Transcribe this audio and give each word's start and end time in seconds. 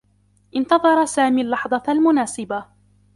انتظر 0.55 1.05
سامي 1.05 1.41
اللّحظة 1.41 1.83
المناسبة. 1.89 2.65